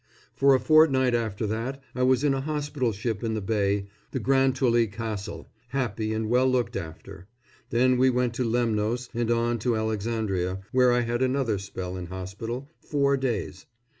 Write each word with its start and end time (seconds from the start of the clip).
]For 0.39 0.55
a 0.55 0.59
fortnight 0.59 1.13
after 1.13 1.45
that 1.45 1.79
I 1.93 2.01
was 2.01 2.23
in 2.23 2.33
a 2.33 2.41
hospital 2.41 2.91
ship 2.91 3.23
in 3.23 3.35
the 3.35 3.39
bay, 3.39 3.85
the 4.09 4.19
Grantully 4.19 4.87
Castle, 4.87 5.47
happy 5.67 6.11
and 6.11 6.27
well 6.27 6.49
looked 6.49 6.75
after; 6.75 7.27
then 7.69 7.99
we 7.99 8.09
went 8.09 8.33
to 8.33 8.43
Lemnos 8.43 9.09
and 9.13 9.29
on 9.29 9.59
to 9.59 9.77
Alexandria, 9.77 10.61
where 10.71 10.91
I 10.91 11.01
had 11.01 11.21
another 11.21 11.59
spell 11.59 11.97
in 11.97 12.07
hospital 12.07 12.67
four 12.79 13.15
days. 13.15 13.67